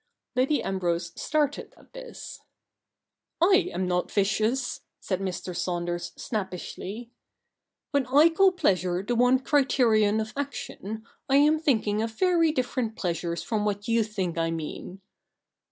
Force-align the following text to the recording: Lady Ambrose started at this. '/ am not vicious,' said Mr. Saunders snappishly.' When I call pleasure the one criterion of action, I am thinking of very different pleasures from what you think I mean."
Lady 0.35 0.63
Ambrose 0.63 1.11
started 1.15 1.75
at 1.77 1.93
this. 1.93 2.39
'/ 2.93 3.41
am 3.43 3.87
not 3.87 4.11
vicious,' 4.11 4.81
said 4.99 5.19
Mr. 5.19 5.55
Saunders 5.55 6.11
snappishly.' 6.15 7.11
When 7.91 8.07
I 8.07 8.29
call 8.29 8.51
pleasure 8.51 9.03
the 9.03 9.13
one 9.15 9.37
criterion 9.37 10.19
of 10.19 10.33
action, 10.35 11.05
I 11.29 11.35
am 11.35 11.59
thinking 11.59 12.01
of 12.01 12.09
very 12.17 12.51
different 12.51 12.95
pleasures 12.95 13.43
from 13.43 13.63
what 13.63 13.87
you 13.87 14.03
think 14.03 14.39
I 14.39 14.49
mean." 14.49 15.01